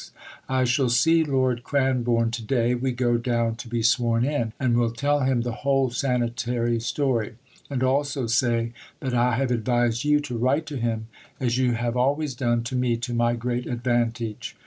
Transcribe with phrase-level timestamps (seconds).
[0.49, 4.75] I shall see Lord Cranborne to day (we go down to be sworn in) and
[4.75, 7.35] will tell him the whole sanitary story,
[7.69, 11.05] and also say that I have advised you to write to him
[11.39, 14.55] as you have always done to me to my great advantage.